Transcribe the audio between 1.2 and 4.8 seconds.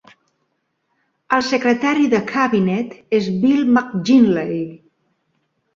El secretari de Cabinet és Bill McGinley.